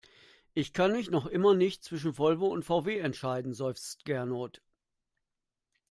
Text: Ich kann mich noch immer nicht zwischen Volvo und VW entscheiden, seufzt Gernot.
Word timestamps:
Ich 0.55 0.73
kann 0.73 0.93
mich 0.93 1.11
noch 1.11 1.27
immer 1.27 1.53
nicht 1.53 1.83
zwischen 1.83 2.17
Volvo 2.17 2.47
und 2.47 2.65
VW 2.65 2.97
entscheiden, 2.97 3.53
seufzt 3.53 4.03
Gernot. 4.03 4.63